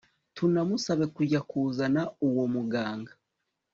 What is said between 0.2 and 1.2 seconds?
tunamusabe